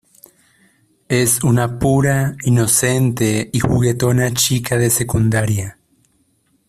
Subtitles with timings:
[1.09, 5.77] Es una pura, inocente y juguetona chica de secundaria.